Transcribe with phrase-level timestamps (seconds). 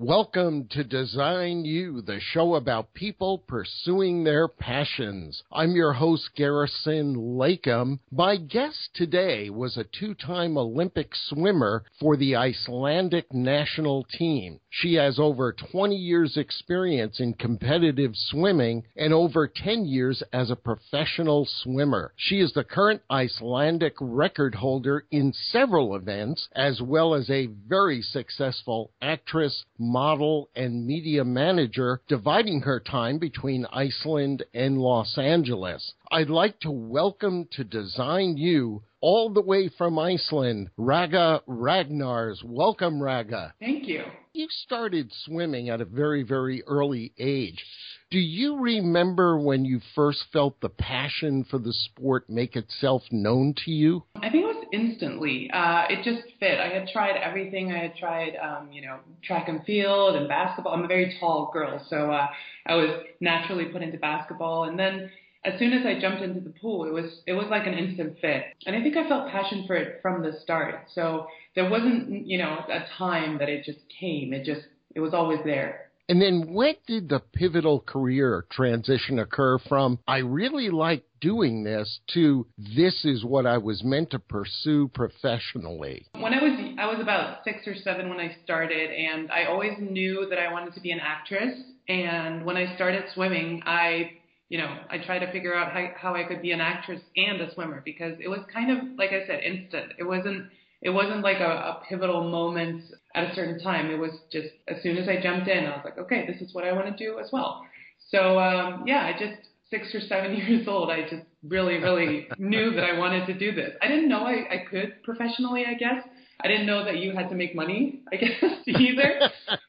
[0.00, 5.42] Welcome to Design You, the show about people pursuing their passions.
[5.50, 7.98] I'm your host, Garrison Leykam.
[8.12, 14.60] My guest today was a two-time Olympic swimmer for the Icelandic national team.
[14.70, 20.56] She has over 20 years experience in competitive swimming and over 10 years as a
[20.56, 22.12] professional swimmer.
[22.14, 28.00] She is the current Icelandic record holder in several events, as well as a very
[28.00, 35.94] successful actress, model, and media manager, dividing her time between Iceland and Los Angeles.
[36.10, 42.44] I'd like to welcome to Design You, all the way from Iceland, Ragga Ragnars.
[42.44, 43.52] Welcome, Ragga.
[43.60, 44.04] Thank you.
[44.32, 47.64] You started swimming at a very, very early age.
[48.10, 53.54] Do you remember when you first felt the passion for the sport make itself known
[53.64, 54.04] to you?
[54.16, 55.50] I think it was instantly.
[55.52, 56.58] Uh, it just fit.
[56.60, 57.72] I had tried everything.
[57.72, 60.74] I had tried, um, you know, track and field and basketball.
[60.74, 62.26] I'm a very tall girl, so uh,
[62.66, 64.64] I was naturally put into basketball.
[64.64, 65.10] And then
[65.44, 68.18] as soon as I jumped into the pool, it was it was like an instant
[68.20, 68.44] fit.
[68.66, 70.86] And I think I felt passion for it from the start.
[70.94, 74.32] So there wasn't, you know, a time that it just came.
[74.32, 74.62] It just
[74.94, 75.87] it was always there.
[76.08, 82.00] And then when did the pivotal career transition occur from I really like doing this
[82.14, 86.06] to this is what I was meant to pursue professionally?
[86.18, 89.72] When I was I was about 6 or 7 when I started and I always
[89.78, 94.12] knew that I wanted to be an actress and when I started swimming, I
[94.48, 97.38] you know, I tried to figure out how, how I could be an actress and
[97.42, 99.92] a swimmer because it was kind of like I said instant.
[99.98, 100.46] It wasn't
[100.82, 102.84] it wasn't like a, a pivotal moment
[103.14, 103.90] at a certain time.
[103.90, 106.54] It was just as soon as I jumped in, I was like, okay, this is
[106.54, 107.62] what I want to do as well.
[108.10, 112.74] So um, yeah, I just six or seven years old, I just really, really knew
[112.74, 113.72] that I wanted to do this.
[113.82, 116.02] I didn't know I, I could professionally, I guess.
[116.40, 118.30] I didn't know that you had to make money, I guess,
[118.66, 119.20] either.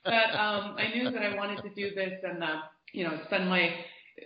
[0.05, 2.61] but um, I knew that I wanted to do this and, uh,
[2.93, 3.71] you know, spend my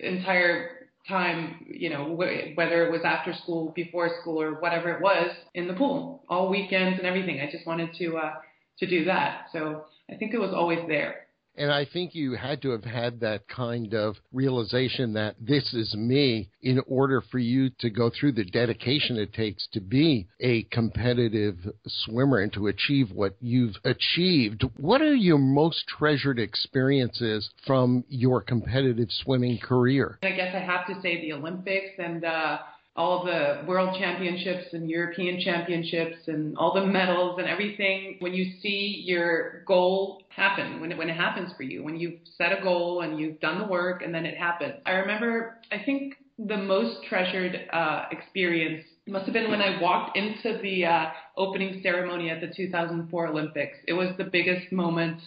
[0.01, 5.01] entire time, you know, wh- whether it was after school, before school, or whatever it
[5.01, 7.41] was, in the pool, all weekends and everything.
[7.41, 8.33] I just wanted to uh,
[8.79, 9.47] to do that.
[9.51, 11.27] So I think it was always there.
[11.55, 15.95] And I think you had to have had that kind of realization that this is
[15.95, 20.63] me in order for you to go through the dedication it takes to be a
[20.63, 24.63] competitive swimmer and to achieve what you've achieved.
[24.77, 30.17] What are your most treasured experiences from your competitive swimming career?
[30.23, 32.59] I guess I have to say the Olympics and uh,
[32.95, 38.17] all the world championships and European championships and all the medals and everything.
[38.19, 42.19] When you see your goal happen, when it, when it happens for you, when you've
[42.37, 44.75] set a goal and you've done the work and then it happens.
[44.85, 50.15] I remember, I think the most treasured uh, experience must have been when I walked
[50.15, 51.05] into the uh,
[51.35, 53.77] opening ceremony at the 2004 Olympics.
[53.87, 55.19] It was the biggest moment.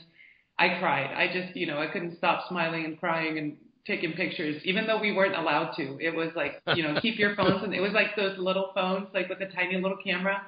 [0.59, 1.13] I cried.
[1.15, 5.01] I just, you know, I couldn't stop smiling and crying and taking pictures, even though
[5.01, 5.99] we weren't allowed to.
[6.01, 9.09] It was like, you know, keep your phones, and it was like those little phones,
[9.15, 10.43] like with a tiny little camera.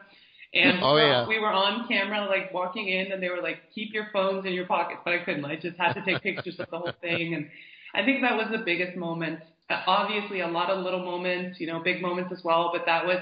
[0.55, 1.27] And Oh, yeah.
[1.29, 4.53] we were on camera, like walking in, and they were like, keep your phones in
[4.55, 5.45] your pockets, but I couldn't.
[5.45, 7.49] I just had to take pictures of the whole thing, and
[7.95, 9.41] I think that was the biggest moment.
[9.71, 13.05] Uh, obviously, a lot of little moments, you know, big moments as well, but that
[13.05, 13.19] was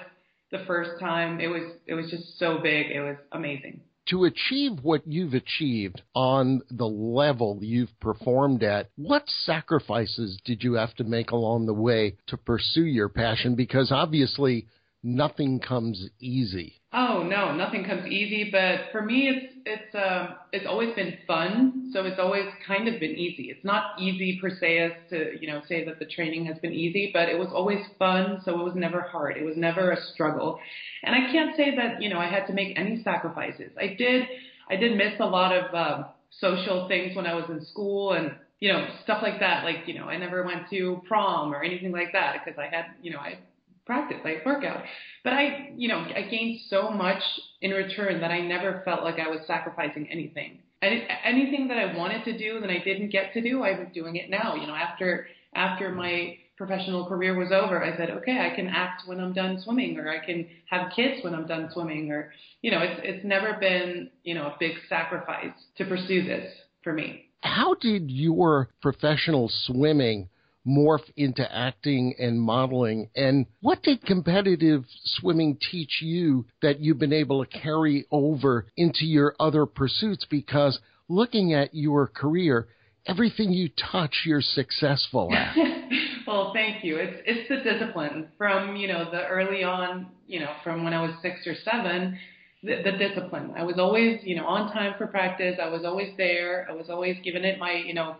[0.52, 1.40] the first time.
[1.40, 2.90] It was, it was just so big.
[2.92, 3.80] It was amazing.
[4.06, 10.74] To achieve what you've achieved on the level you've performed at, what sacrifices did you
[10.74, 13.54] have to make along the way to pursue your passion?
[13.54, 14.66] Because obviously
[15.02, 16.80] nothing comes easy.
[16.92, 18.48] Oh no, nothing comes easy.
[18.50, 21.90] But for me, it's it's um it's always been fun.
[21.92, 23.50] So it's always kind of been easy.
[23.50, 26.72] It's not easy per se as to you know say that the training has been
[26.72, 28.40] easy, but it was always fun.
[28.44, 29.36] So it was never hard.
[29.36, 30.58] It was never a struggle.
[31.02, 33.72] And I can't say that you know I had to make any sacrifices.
[33.78, 34.26] I did
[34.70, 38.32] I did miss a lot of um, social things when I was in school and
[38.60, 39.64] you know stuff like that.
[39.64, 42.86] Like you know I never went to prom or anything like that because I had
[43.02, 43.38] you know I
[43.86, 44.82] practice, I work out.
[45.24, 47.22] But I, you know, I gained so much
[47.62, 50.58] in return that I never felt like I was sacrificing anything.
[50.82, 53.88] And anything that I wanted to do that I didn't get to do, I was
[53.94, 54.54] doing it now.
[54.54, 59.02] You know, after after my professional career was over, I said, okay, I can act
[59.06, 62.70] when I'm done swimming, or I can have kids when I'm done swimming, or you
[62.70, 67.26] know, it's it's never been you know a big sacrifice to pursue this for me.
[67.40, 70.28] How did your professional swimming
[70.66, 73.08] morph into acting and modeling?
[73.14, 79.04] And what did competitive swimming teach you that you've been able to carry over into
[79.04, 80.26] your other pursuits?
[80.28, 80.78] Because
[81.08, 82.68] looking at your career,
[83.06, 85.56] everything you touch, you're successful at.
[86.26, 86.96] well, thank you.
[86.96, 91.02] It's it's the discipline from you know the early on, you know, from when I
[91.02, 92.18] was six or seven.
[92.62, 93.52] The, the discipline.
[93.56, 95.56] I was always, you know, on time for practice.
[95.62, 96.66] I was always there.
[96.68, 98.16] I was always giving it my, you know,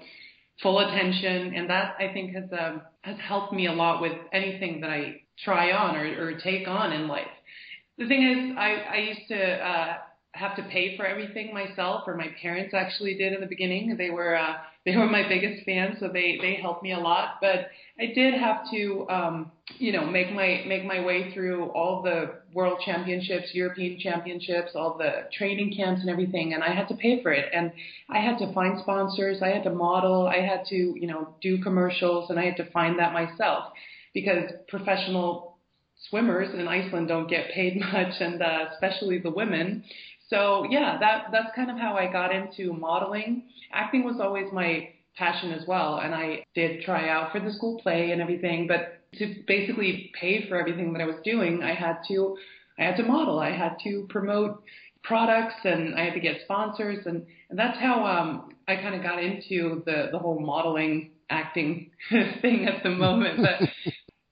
[0.62, 4.81] full attention, and that I think has um, has helped me a lot with anything
[4.81, 7.26] that I try on or, or take on in life.
[7.99, 9.97] The thing is, I, I used to uh,
[10.37, 13.97] have to pay for everything myself, or my parents actually did in the beginning.
[13.97, 14.55] They were uh,
[14.85, 17.38] they were my biggest fans, so they they helped me a lot.
[17.41, 17.69] But
[17.99, 22.35] I did have to, um, you know, make my make my way through all the
[22.53, 27.23] world championships, European championships, all the training camps and everything, and I had to pay
[27.23, 27.47] for it.
[27.53, 27.73] And
[28.11, 31.62] I had to find sponsors, I had to model, I had to, you know, do
[31.62, 33.73] commercials, and I had to find that myself
[34.15, 35.56] because professional
[36.09, 39.85] swimmers in Iceland don't get paid much, and uh, especially the women.
[40.28, 43.44] So yeah, that that's kind of how I got into modeling.
[43.73, 47.81] Acting was always my passion as well, and I did try out for the school
[47.82, 48.67] play and everything.
[48.67, 52.37] But to basically pay for everything that I was doing, I had to
[52.78, 53.38] I had to model.
[53.38, 54.62] I had to promote
[55.02, 59.02] products, and I had to get sponsors, and and that's how um, I kind of
[59.02, 61.90] got into the the whole modeling acting
[62.40, 63.38] thing at the moment.
[63.38, 63.69] But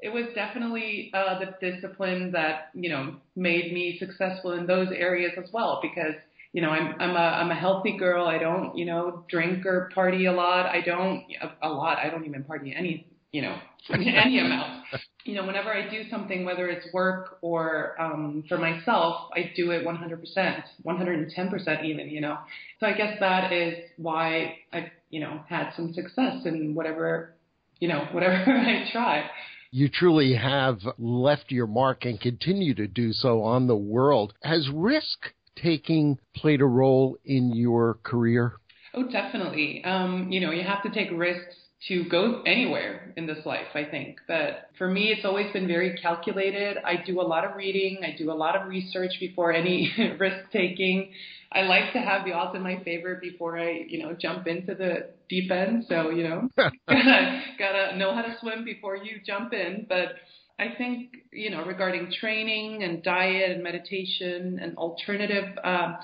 [0.04, 5.32] it was definitely uh, the discipline that you know made me successful in those areas
[5.42, 6.14] as well because
[6.52, 8.26] you know I'm I'm a I'm a healthy girl.
[8.26, 10.66] I don't you know drink or party a lot.
[10.66, 11.96] I don't a, a lot.
[11.98, 13.56] I don't even party any you know
[13.90, 14.84] any amount.
[15.24, 19.70] You know whenever I do something, whether it's work or um, for myself, I do
[19.70, 22.10] it 100%, 110% even.
[22.10, 22.38] You know,
[22.78, 27.32] so I guess that is why I you know had some success in whatever
[27.80, 29.30] you know whatever I try
[29.74, 34.32] you truly have left your mark and continue to do so on the world.
[34.44, 38.52] Has risk taking played a role in your career?
[38.94, 39.82] Oh, definitely.
[39.84, 41.56] Um, you know, you have to take risks
[41.88, 44.18] to go anywhere in this life, I think.
[44.28, 46.76] But for me, it's always been very calculated.
[46.84, 50.52] I do a lot of reading, I do a lot of research before any risk
[50.52, 51.10] taking.
[51.54, 54.74] I like to have the odds in my favor before I, you know, jump into
[54.74, 55.84] the deep end.
[55.88, 59.86] So, you know, gotta, gotta know how to swim before you jump in.
[59.88, 60.16] But
[60.58, 65.94] I think, you know, regarding training and diet and meditation and alternative, uh,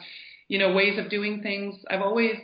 [0.49, 2.37] you know, ways of doing things, I've always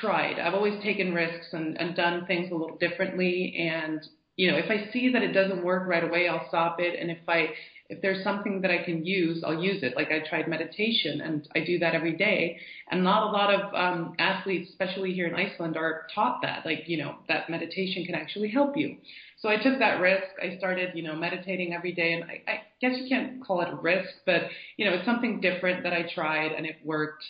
[0.00, 0.38] tried.
[0.38, 3.56] I've always taken risks and, and done things a little differently.
[3.58, 4.00] And,
[4.36, 6.98] you know, if I see that it doesn't work right away, I'll stop it.
[7.00, 7.50] And if I,
[7.88, 9.96] if there's something that I can use, I'll use it.
[9.96, 12.58] Like I tried meditation and I do that every day.
[12.90, 16.84] And not a lot of um, athletes, especially here in Iceland, are taught that, like,
[16.86, 18.96] you know, that meditation can actually help you.
[19.40, 20.26] So I took that risk.
[20.42, 22.12] I started, you know, meditating every day.
[22.14, 24.42] And I, I guess you can't call it a risk, but,
[24.76, 27.24] you know, it's something different that I tried and it worked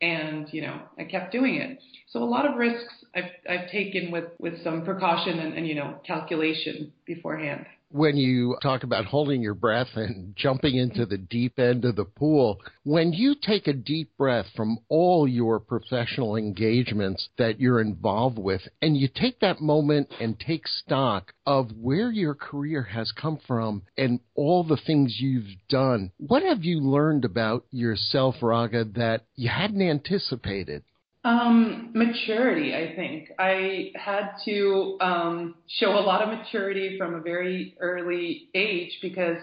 [0.00, 1.78] and you know I kept doing it.
[2.10, 5.74] So a lot of risks I've I've taken with with some precaution and, and you
[5.74, 11.58] know calculation beforehand when you talk about holding your breath and jumping into the deep
[11.58, 17.28] end of the pool, when you take a deep breath from all your professional engagements
[17.38, 22.34] that you're involved with, and you take that moment and take stock of where your
[22.34, 27.64] career has come from and all the things you've done, what have you learned about
[27.70, 30.82] yourself, Ragga, that you hadn't anticipated?
[31.28, 33.32] Um, maturity, I think.
[33.38, 39.36] I had to um, show a lot of maturity from a very early age because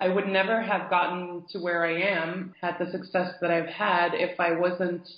[0.00, 4.08] I would never have gotten to where I am, had the success that I've had,
[4.14, 5.08] if I wasn't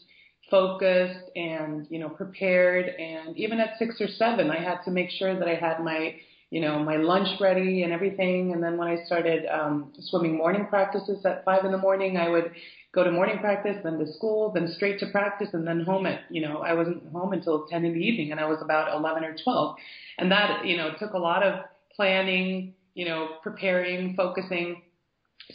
[0.50, 2.90] focused and you know prepared.
[2.90, 6.16] And even at six or seven, I had to make sure that I had my
[6.50, 8.52] you know my lunch ready and everything.
[8.52, 12.28] And then when I started um, swimming morning practices at five in the morning, I
[12.28, 12.52] would
[12.92, 16.20] go to morning practice, then to school, then straight to practice, and then home at,
[16.30, 19.24] you know, I wasn't home until 10 in the evening and I was about 11
[19.24, 19.76] or 12.
[20.18, 21.64] And that, you know, took a lot of
[21.96, 24.82] planning, you know, preparing, focusing.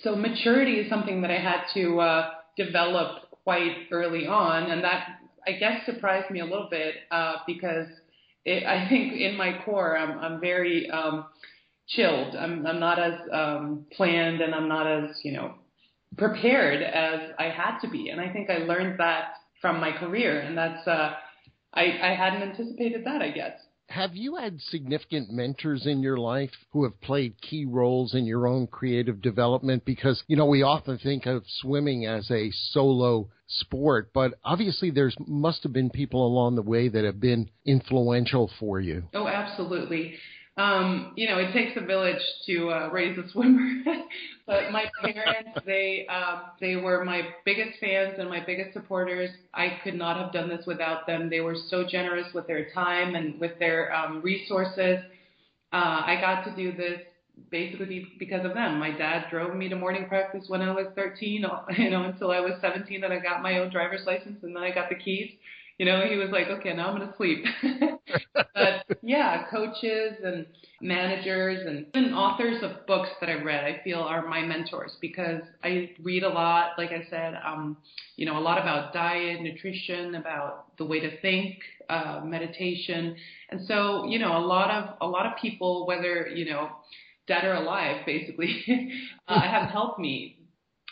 [0.04, 4.72] So maturity is something that I had to uh, develop quite early on.
[4.72, 5.08] And that,
[5.46, 7.88] I guess, surprised me a little bit uh, because
[8.46, 11.26] it, I think in my core, I'm, I'm very um,
[11.88, 12.36] chilled.
[12.36, 15.54] I'm, I'm not as um, planned and I'm not as, you know,
[16.16, 18.10] prepared as I had to be.
[18.10, 20.40] And I think I learned that from my career.
[20.40, 21.14] And that's, uh,
[21.74, 23.54] I, I hadn't anticipated that, I guess.
[23.90, 28.46] Have you had significant mentors in your life who have played key roles in your
[28.46, 29.86] own creative development?
[29.86, 35.16] Because, you know, we often think of swimming as a solo sport, but obviously there's
[35.26, 39.04] must have been people along the way that have been influential for you.
[39.14, 40.16] Oh, absolutely.
[40.58, 43.84] Um, you know, it takes a village to uh, raise a swimmer.
[44.48, 49.30] but my parents, they um, they were my biggest fans and my biggest supporters.
[49.54, 51.30] I could not have done this without them.
[51.30, 55.00] They were so generous with their time and with their um, resources.
[55.72, 57.02] Uh, I got to do this
[57.52, 58.80] basically because of them.
[58.80, 61.46] My dad drove me to morning practice when I was 13,
[61.78, 64.64] you know, until I was 17, and I got my own driver's license, and then
[64.64, 65.32] I got the keys.
[65.78, 67.46] You know, he was like, okay, now I'm going to sleep.
[68.34, 70.48] but yeah, coaches and
[70.82, 75.42] managers and even authors of books that I've read, I feel are my mentors because
[75.64, 77.78] I read a lot, like I said, um,
[78.16, 83.16] you know, a lot about diet, nutrition, about the way to think, uh, meditation.
[83.50, 86.70] And so, you know, a lot of, a lot of people, whether, you know,
[87.28, 88.64] dead or alive, basically,
[89.28, 90.40] uh, have helped me.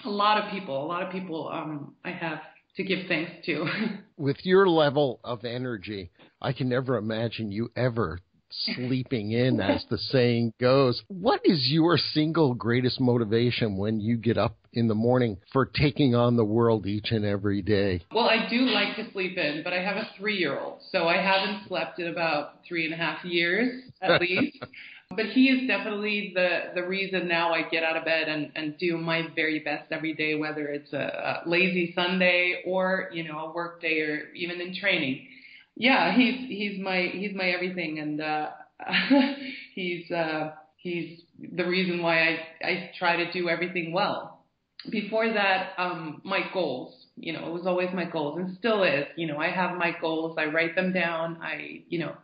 [0.03, 2.39] A lot of people, a lot of people, um, I have
[2.77, 3.65] to give thanks to.
[4.17, 9.98] With your level of energy, I can never imagine you ever sleeping in, as the
[9.98, 11.01] saying goes.
[11.08, 16.15] What is your single greatest motivation when you get up in the morning for taking
[16.15, 18.01] on the world each and every day?
[18.13, 21.08] Well, I do like to sleep in, but I have a three year old, so
[21.08, 24.58] I haven't slept in about three and a half years at least.
[25.15, 28.77] But he is definitely the the reason now I get out of bed and and
[28.77, 33.39] do my very best every day, whether it's a, a lazy Sunday or you know
[33.39, 35.27] a work day or even in training.
[35.75, 38.50] Yeah, he's he's my he's my everything, and uh,
[39.74, 44.45] he's uh, he's the reason why I I try to do everything well.
[44.89, 46.93] Before that, um, my goals.
[47.17, 49.05] You know, it was always my goals, and still is.
[49.15, 50.36] You know, I have my goals.
[50.38, 51.39] I write them down.
[51.41, 52.15] I you know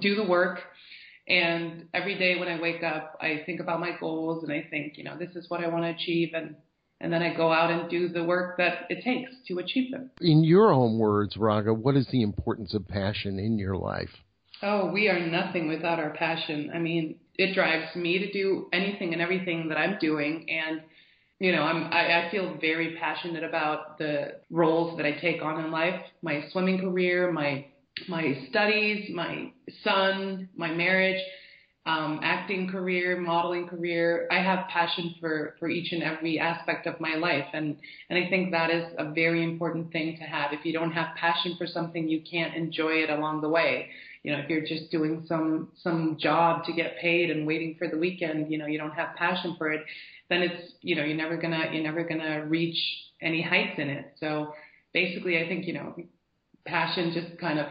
[0.00, 0.60] do the work
[1.28, 4.96] and every day when I wake up, I think about my goals and I think,
[4.96, 6.30] you know, this is what I want to achieve.
[6.34, 6.54] And,
[7.00, 10.10] and then I go out and do the work that it takes to achieve them.
[10.20, 14.10] In your own words, Ragga, what is the importance of passion in your life?
[14.62, 16.70] Oh, we are nothing without our passion.
[16.72, 20.48] I mean, it drives me to do anything and everything that I'm doing.
[20.48, 20.80] And,
[21.40, 25.62] you know, I'm, I, I feel very passionate about the roles that I take on
[25.62, 27.66] in life, my swimming career, my
[28.08, 31.20] my studies, my son, my marriage,
[31.86, 34.26] um, acting career, modeling career.
[34.30, 37.46] I have passion for, for each and every aspect of my life.
[37.52, 37.76] And,
[38.10, 40.52] and I think that is a very important thing to have.
[40.52, 43.88] If you don't have passion for something, you can't enjoy it along the way.
[44.24, 47.86] You know, if you're just doing some, some job to get paid and waiting for
[47.86, 49.82] the weekend, you know, you don't have passion for it,
[50.28, 52.78] then it's, you know, you're never gonna, you're never gonna reach
[53.22, 54.12] any heights in it.
[54.18, 54.54] So
[54.92, 55.94] basically, I think, you know,
[56.64, 57.66] passion just kind of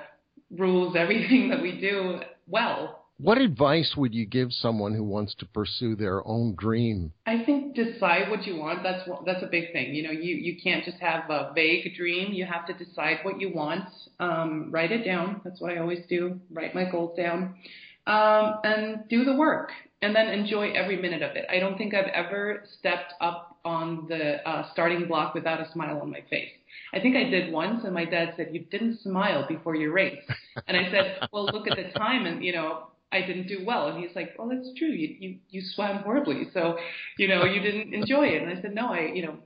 [0.52, 3.06] rules everything that we do well.
[3.18, 7.14] What advice would you give someone who wants to pursue their own dream?
[7.26, 8.84] I think decide what you want.
[8.84, 9.96] That's that's a big thing.
[9.96, 12.34] You know, you you can't just have a vague dream.
[12.34, 13.88] You have to decide what you want.
[14.20, 15.40] Um, write it down.
[15.46, 16.42] That's what I always do.
[16.52, 17.56] Write my goals down,
[18.06, 19.72] um, and do the work,
[20.02, 21.46] and then enjoy every minute of it.
[21.50, 26.02] I don't think I've ever stepped up on the uh, starting block without a smile
[26.02, 26.52] on my face.
[26.94, 30.24] I think I did once, and my dad said, "You didn't smile before your race."
[30.68, 33.90] And I said, "Well, look at the time, and you know, I didn't do well."
[33.90, 34.90] And he's like, "Well, that's true.
[34.90, 36.78] You you you swam horribly, so
[37.18, 39.38] you know you didn't enjoy it." And I said, "No, I you know."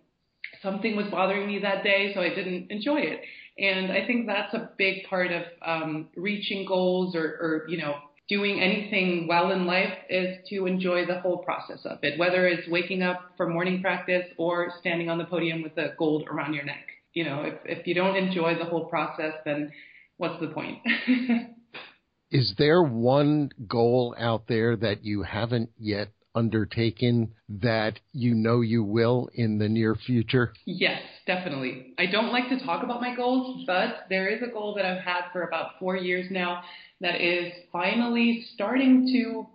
[0.62, 3.22] Something was bothering me that day, so I didn't enjoy it.
[3.58, 7.96] And I think that's a big part of um, reaching goals or, or, you know,
[8.30, 12.68] doing anything well in life is to enjoy the whole process of it, whether it's
[12.70, 16.64] waking up for morning practice or standing on the podium with a gold around your
[16.64, 19.72] neck you know, if, if you don't enjoy the whole process, then
[20.18, 20.80] what's the point?
[22.32, 28.84] Is there one goal out there that you haven't yet undertaken that you know you
[28.84, 30.54] will in the near future?
[30.66, 31.94] Yes, definitely.
[31.98, 35.02] I don't like to talk about my goals, but there is a goal that I've
[35.02, 36.62] had for about four years now
[37.02, 39.48] that is finally starting to,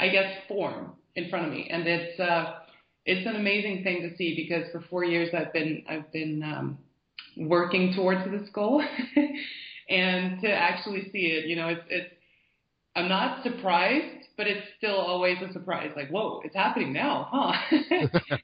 [0.00, 1.68] I guess, form in front of me.
[1.70, 2.54] And it's, uh,
[3.06, 6.78] it's an amazing thing to see because for four years I've been, I've been, um,
[7.38, 8.82] working towards this goal
[9.88, 12.14] and to actually see it, you know, it's, it's,
[12.96, 15.90] I'm not surprised, but it's still always a surprise.
[15.94, 17.78] Like, whoa, it's happening now, huh?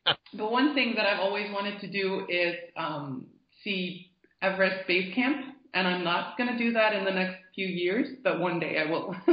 [0.34, 3.26] but one thing that I've always wanted to do is um,
[3.64, 7.66] see Everest Base Camp, and I'm not going to do that in the next few
[7.66, 9.14] years, but one day I will.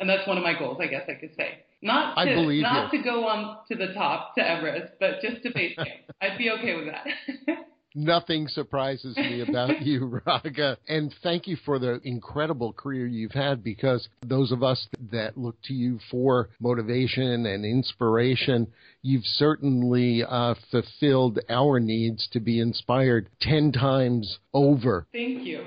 [0.00, 1.58] and that's one of my goals, I guess I could say.
[1.82, 2.98] Not to, not you.
[2.98, 5.88] to go on to the top to Everest, but just to base camp.
[6.22, 7.66] I'd be okay with that.
[7.94, 10.76] Nothing surprises me about you, Ragga.
[10.88, 15.56] And thank you for the incredible career you've had because those of us that look
[15.64, 18.66] to you for motivation and inspiration,
[19.02, 25.06] you've certainly uh, fulfilled our needs to be inspired 10 times over.
[25.12, 25.64] Thank you.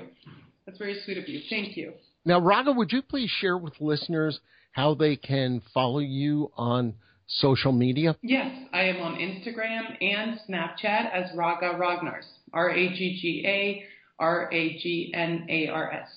[0.66, 1.40] That's very sweet of you.
[1.48, 1.92] Thank you.
[2.24, 4.40] Now, Ragga, would you please share with listeners
[4.72, 6.94] how they can follow you on
[7.26, 8.16] social media?
[8.22, 12.24] Yes, I am on Instagram and Snapchat as Ragga Ragnars.
[12.52, 13.84] R A G G A
[14.18, 16.08] R A G N A R S.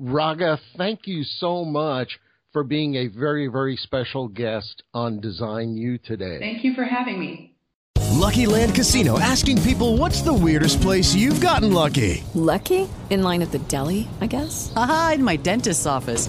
[0.00, 2.18] Ragga, thank you so much
[2.52, 6.38] for being a very, very special guest on Design You today.
[6.38, 7.54] Thank you for having me.
[8.14, 12.22] Lucky Land Casino asking people what's the weirdest place you've gotten lucky?
[12.34, 12.88] Lucky?
[13.10, 14.72] In line at the deli, I guess?
[14.74, 16.28] Aha, in my dentist's office.